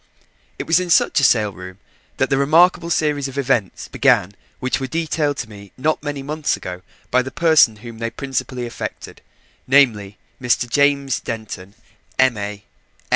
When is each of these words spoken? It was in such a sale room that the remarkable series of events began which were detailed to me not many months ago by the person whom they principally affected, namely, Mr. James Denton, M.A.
It 0.57 0.65
was 0.65 0.79
in 0.79 0.89
such 0.89 1.19
a 1.19 1.23
sale 1.23 1.51
room 1.51 1.77
that 2.17 2.31
the 2.31 2.37
remarkable 2.39 2.89
series 2.89 3.27
of 3.27 3.37
events 3.37 3.87
began 3.87 4.33
which 4.59 4.79
were 4.79 4.87
detailed 4.87 5.37
to 5.37 5.47
me 5.47 5.73
not 5.77 6.01
many 6.01 6.23
months 6.23 6.57
ago 6.57 6.81
by 7.11 7.21
the 7.21 7.29
person 7.29 7.75
whom 7.85 7.99
they 7.99 8.09
principally 8.09 8.65
affected, 8.65 9.21
namely, 9.67 10.17
Mr. 10.41 10.67
James 10.67 11.19
Denton, 11.19 11.75
M.A. 12.17 12.63